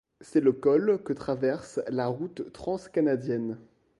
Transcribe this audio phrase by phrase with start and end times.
[0.21, 3.59] C'est le col que traverse la route Transcanadienne.